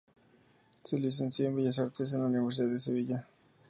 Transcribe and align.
Se 0.83 0.97
licenció 0.97 1.47
en 1.47 1.55
Bellas 1.57 1.77
Artes 1.77 2.11
en 2.13 2.21
la 2.21 2.25
Universidad 2.25 2.69
de 2.69 2.79
Sevilla. 2.79 3.27